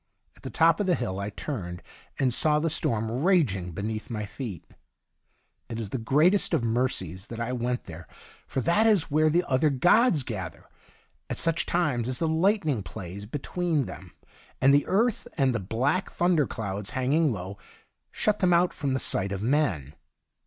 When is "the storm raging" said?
2.57-3.71